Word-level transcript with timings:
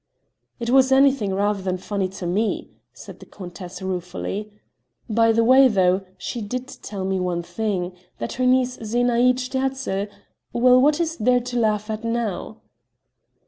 "It 0.59 0.71
was 0.71 0.91
anything 0.91 1.31
rather 1.31 1.61
than 1.61 1.77
funny 1.77 2.07
to 2.07 2.25
me," 2.25 2.71
said 2.91 3.19
the 3.19 3.25
countess 3.27 3.83
ruefully. 3.83 4.51
"By 5.07 5.31
the 5.31 5.43
way, 5.43 5.67
though, 5.67 6.01
she 6.17 6.41
did 6.41 6.67
tell 6.67 7.05
me 7.05 7.19
one 7.19 7.43
thing 7.43 7.93
that 8.17 8.33
her 8.41 8.45
niece 8.47 8.77
Zenaïde 8.77 9.37
Sterzl... 9.37 10.07
Well, 10.53 10.81
what 10.81 10.99
is 10.99 11.17
there 11.17 11.39
to 11.41 11.59
laugh 11.59 11.91
at 11.91 12.03
now?" 12.03 12.61